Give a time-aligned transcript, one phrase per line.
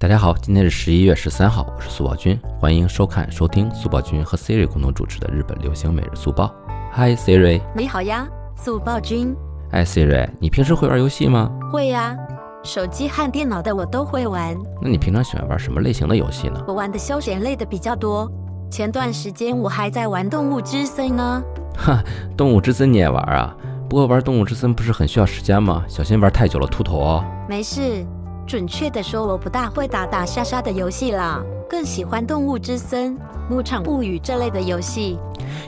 [0.00, 6.50] 大家好，今天是十一月十三号，我是速报君，欢迎收看、收听速报君和 Siri 共同主持的日本流行每日速报。
[6.94, 8.26] Hi Siri，你好呀，
[8.56, 9.36] 速报君。
[9.72, 11.50] 哎 Siri，你平时会玩游戏吗？
[11.70, 12.16] 会呀，
[12.64, 14.56] 手机和电脑的我都会玩。
[14.80, 16.64] 那你平常喜欢玩什么类型的游戏呢？
[16.66, 18.26] 我玩的休闲类的比较多。
[18.70, 21.42] 前段时间我还在玩《动物之森》呢。
[21.76, 22.02] 哈，
[22.38, 23.54] 动物之森你也玩啊？
[23.86, 25.84] 不过玩动物之森不是很需要时间吗？
[25.86, 27.22] 小心玩太久了秃头哦。
[27.46, 28.02] 没事。
[28.50, 33.12] 准确的说，我不大会打打杀杀的游戏啦，更喜欢《动物之森》
[33.48, 35.16] 《牧场物语》这类的游戏。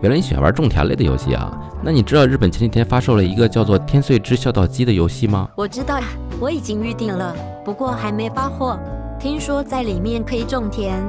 [0.00, 1.50] 原来你喜欢玩种田类的游戏啊？
[1.82, 5.48] 那你知道日本前几天发售了一个叫做《天穗之孝道机》的游戏吗？
[5.56, 6.06] 我知道呀，
[6.38, 8.78] 我已经预定了，不过还没发货。
[9.18, 11.02] 听说在里面可以种田，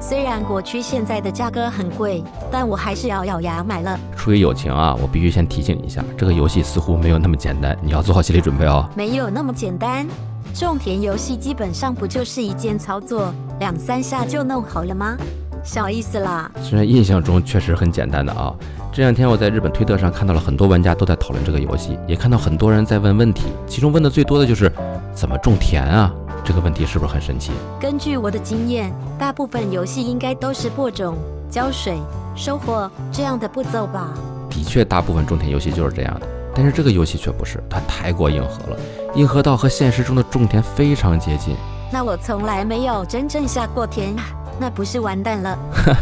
[0.00, 4.00] 虽然国区现在的价格很贵，但我还是咬咬牙买了。
[4.16, 8.88] 出于友情啊，我必须先提醒你一下，这个游戏似乎没有那么简单，你要做好心理准备哦。
[8.96, 10.06] 没有那么简单。
[10.54, 15.16] 种田游戏基本上不就是一键操作，两三下就弄好了吗？
[15.64, 16.50] 小意思啦。
[16.62, 18.54] 虽然印象中确实很简单的啊，
[18.92, 24.70] 这两天我在日本推特上看到了很多玩家都在讨论这个游戏，也看到很多人在问问题，其中问的最多的就是
[25.14, 26.12] 怎么种田啊？
[26.44, 27.52] 这个问题是不是很神奇？
[27.80, 31.16] 根据我的经验，大部分游戏应该都是播种、
[31.50, 31.98] 浇水、
[32.34, 34.08] 收获这样的步骤吧？
[34.50, 36.26] 的确，大部分种田游戏就是这样的。
[36.52, 38.76] 但是这个游戏却不是，它太过硬核了，
[39.14, 41.56] 硬核到和现实中的种田非常接近。
[41.92, 44.14] 那我从来没有真正下过田，
[44.58, 45.58] 那不是完蛋了？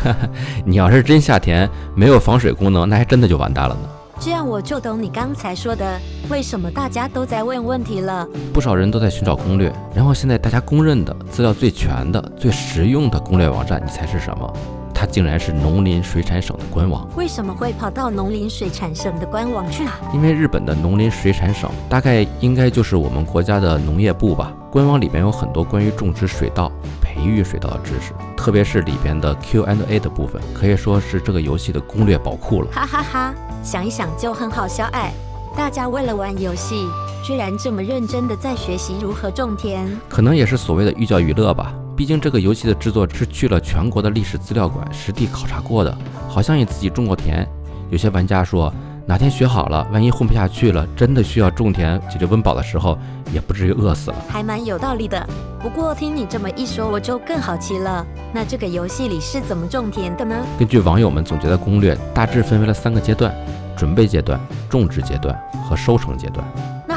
[0.64, 3.89] 你要是真下田，没有防水功能，那还真的就完蛋了呢。
[4.20, 5.98] 这样我就懂你刚才说的，
[6.29, 8.27] 为什么大家都在问问题了。
[8.53, 14.53] 不少人都在寻找攻略，然后现在大家公认的资料最全的、最实用的攻略网站，你猜是什么？
[15.01, 19.93] 它竟然是农林水产省的官网，为什么会跑到农林水产省的官网去了？
[20.13, 24.53] 因为日本的农林水产省大概应该就是我们国家的农业部吧。
[24.73, 26.69] 官网里面有很多关于种植水稻、
[27.01, 32.69] 培育水稻的知识，特别是里边的 Q&A 的部分，可以说是这个游戏的攻略宝库了。
[32.73, 35.13] 哈哈哈，想一想就很好笑哎！
[35.57, 36.87] 大家为了玩游戏，
[37.25, 41.73] 居然这么认真的在学习如何种田，可能也是所谓的寓教于乐吧。
[41.98, 45.92] 毕竟这个游戏的制作是去了全国的历史资料馆实地考察过的，
[46.29, 47.45] 好像也自己种过田。
[47.91, 48.73] 有些玩家说，
[49.05, 52.97] 哪天学好了，万一混不下去了，真的需要种田解决温饱的时候，
[53.35, 55.29] 也不至于饿死了，还蛮有道理的。
[55.61, 58.07] 不过听你这么一说，我就更好奇了。
[58.33, 60.37] 那这个游戏里是怎么种田的呢？
[60.57, 63.35] 根据网友们总结的攻略，大致分为了三个阶段：
[63.77, 64.39] 准备阶段、
[64.70, 65.37] 种植阶段
[65.69, 66.47] 和收成阶段。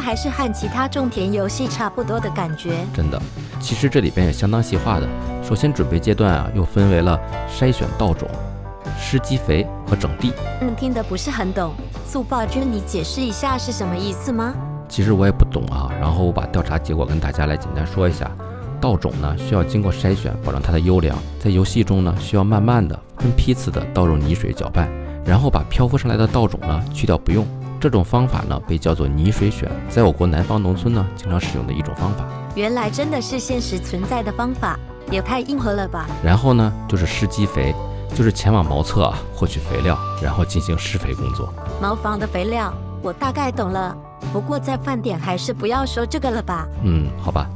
[0.01, 2.83] 那还是和其他种田游戏差不多的感觉。
[2.91, 3.21] 真的。
[3.59, 5.07] 其实这里边也相当细化的。
[5.43, 8.27] 首先准备阶段啊，又分为了筛选稻种、
[8.99, 10.33] 施基肥和整地。
[10.61, 11.75] 嗯，听得不是很懂。
[12.03, 14.55] 速报君，你解释一下是什么意思吗？
[14.89, 15.91] 其实我也不懂啊。
[16.01, 18.27] 然后我把调查结果跟大家来简单说一下。
[18.81, 21.15] 稻种呢需要经过筛选，保证它的优良。
[21.39, 24.89] 在游戏中呢，需要慢慢的分批次的倒入泥水搅拌，
[25.23, 27.45] 然后把漂浮上来的稻种呢去掉不用。
[27.81, 32.23] 这种方法呢被叫做泥水选，在我国南方农村呢经常使用的一种方法。
[32.53, 34.77] 原来真的是现实存在的方法，
[35.09, 36.05] 也太硬核了吧！
[36.23, 37.73] 然后呢，就是施基肥，
[38.13, 41.51] 就是前往茅厕啊获取肥料，然后进行施肥工作。
[41.81, 42.71] 茅房的肥料，
[43.01, 43.97] 我大概懂了。
[44.31, 46.67] 不过在饭点还是不要说这个了吧？
[46.83, 47.49] 嗯，好吧。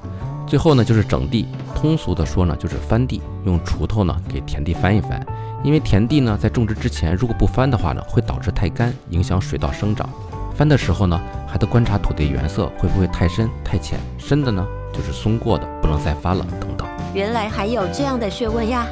[0.48, 5.24] 最后呢，就是整地，通俗的说呢，就是翻地，用锄头呢给田地翻一翻。
[5.66, 10.08] 因为田地呢在种植之前如果不翻的话呢，会导致太干，影响水稻生长。
[10.56, 14.64] 翻的时候呢，还得观察土地原色会不会太深太浅，深的呢。
[14.94, 16.88] 就是松过的，不能再翻了，等等。
[17.14, 18.86] 原来还有这样的学问呀！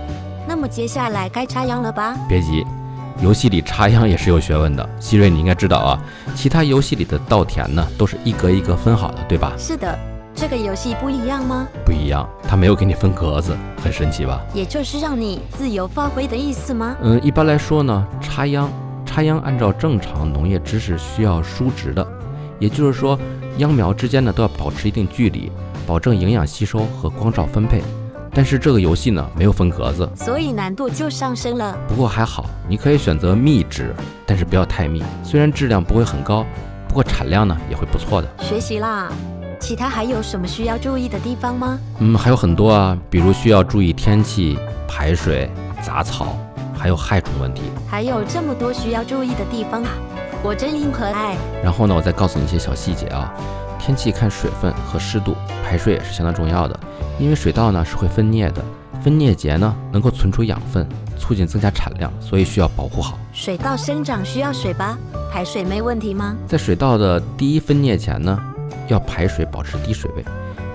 [0.45, 2.17] 那么接下来该插秧了吧？
[2.27, 2.65] 别急，
[3.21, 4.89] 游戏里插秧也是有学问的。
[4.99, 6.01] 希瑞，你应该知道啊。
[6.35, 9.53] 其他游戏里的稻田呢，都是一格一格分好的，对吧？
[9.57, 9.97] 是的，
[10.35, 11.67] 这个游戏不一样吗？
[11.85, 14.41] 不一样，它没有给你分格子，很神奇吧？
[14.53, 16.95] 也就是让你自由发挥的意思吗？
[17.01, 18.69] 嗯，一般来说呢，插秧，
[19.05, 22.05] 插秧按照正常农业知识需要疏直的，
[22.59, 23.17] 也就是说，
[23.57, 25.51] 秧苗之间呢都要保持一定距离。
[25.85, 27.83] 保证营养吸收和光照分配，
[28.33, 31.77] 但是这个游戏呢没有分格子，所以难度就上升了。
[31.89, 33.93] 不过还好，你可以选择密植，
[34.25, 35.03] 但是不要太密。
[35.23, 36.45] 虽然质量不会很高，
[36.87, 38.27] 不过产量呢也会不错的。
[38.39, 39.11] 学习啦，
[39.63, 41.79] 其他还有什么需要注意的地方吗？
[41.99, 45.49] 嗯，还有很多啊，比如需要注意天气、排水、
[45.81, 46.35] 杂草，
[46.77, 47.61] 还有害虫问题。
[47.87, 49.89] 还有这么多需要注意的地方啊，
[50.41, 51.37] 果真硬可爱。
[51.63, 53.33] 然后呢，我再告诉你一些小细节啊。
[53.79, 55.33] 天气看水分和湿度，
[55.65, 56.77] 排水也是相当重要的。
[57.17, 58.61] 因为水稻呢是会分蘖的，
[59.01, 60.85] 分蘖节呢能够存储养分，
[61.17, 63.17] 促进增加产量，所以需要保护好。
[63.31, 64.97] 水稻生长需要水吧？
[65.31, 66.35] 排水没问题吗？
[66.49, 68.37] 在水稻的第一分蘖前呢，
[68.87, 70.23] 要排水保持低水位，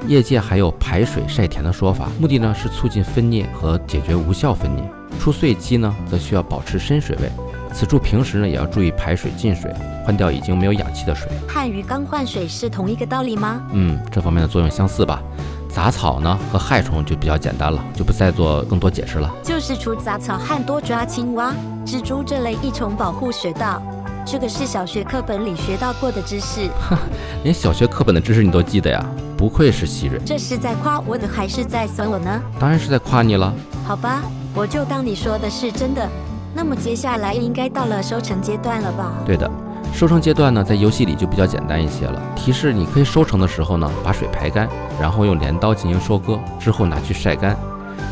[0.07, 4.85] 业界还有排水晒田的说法，目的呢是促进分裂和解决无效分裂。
[5.19, 7.29] 出穗期呢，则需要保持深水位，
[7.73, 9.75] 此处平时呢也要注意排水进水，
[10.05, 11.29] 换掉已经没有氧气的水。
[11.49, 13.61] 和鱼缸换水是同一个道理吗？
[13.73, 15.21] 嗯，这方面的作用相似吧。
[15.69, 19.31] 杂草呢和害虫就比较简单了，就不再做更多解释了。
[19.43, 21.53] 就是除杂草旱多抓青蛙、
[21.85, 23.83] 蜘蛛这类益虫保护水稻。
[24.31, 26.69] 这个是小学课本里学到过的知识，
[27.45, 29.03] 连小学课本的知识你都记得呀？
[29.39, 30.23] 不愧是西人。
[30.23, 32.39] 这是在夸我的还是在损我呢？
[32.61, 33.51] 当然是在夸你了。
[33.87, 34.21] 好吧，
[34.55, 36.07] 我就当你说的是真的。
[36.55, 39.15] 那么接下来应该到了收成阶段了吧？
[39.25, 39.51] 对的，
[39.95, 42.21] 收成阶段呢，在游戏里就比较简单一些了。
[42.37, 44.69] 提示你可以收成的时候呢，把水排干，
[45.01, 47.57] 然后用镰刀进行收割，之后拿去晒干。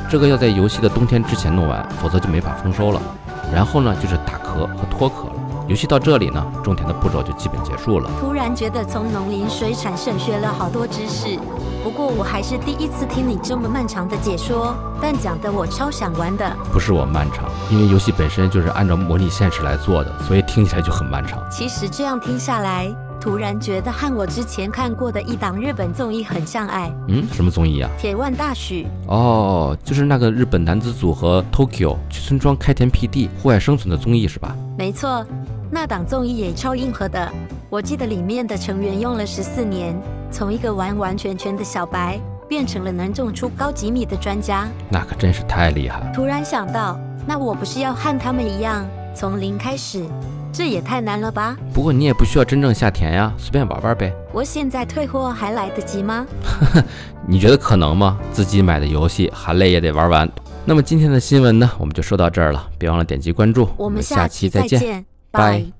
[0.08, 3.02] 这个要在游戏的冬天之前弄完，否则就没法丰收了。
[3.52, 5.32] 然后呢，就是打壳和脱壳了。
[5.68, 8.08] 游戏到这里呢，种田的步骤就基本结束了。
[8.20, 11.38] 突然觉得从农林水产省学了好多知识，
[11.82, 16.56] 不过我还是第一次听你这么漫长的解说，但讲的我超想玩的。
[16.72, 21.42] 不是我漫长，因为游戏本身就是按照模拟现实来做的，所以听起来就很漫长。
[21.50, 22.88] 其实这样听下来，
[23.20, 26.94] 突然觉得和我之前看过的一档日本综艺很像哎。
[27.08, 27.90] 嗯，什么综艺啊？
[27.98, 28.86] 铁腕大许。
[29.08, 34.54] 哦，就是那个日本男子组合 Tokyo 去村庄开田辟地、户外生存的综艺是吧？
[34.78, 35.26] 没错。
[35.70, 37.30] 那档综艺也超硬核的，
[37.68, 46.00] 我记得里面的成员用了十四年，从一个完完全全的小白，变成了能种出高级米的专家，那可真是太厉害。
[46.14, 50.04] 突然想到，那我不是要和他们一样从零开始？
[50.52, 51.56] 这也太难了吧？
[51.74, 54.10] 不过你也不需要真正下田呀，随便玩玩呗。
[54.32, 56.24] 我现在退货还来得及吗？
[57.26, 58.18] 你觉得可能吗？
[58.32, 60.30] 自己买的游戏，含泪也得玩完。
[60.64, 65.04] 那么今天的新闻呢，我们就说到这儿了，别忘了点击关注，我们下期再见。
[65.36, 65.72] Bye.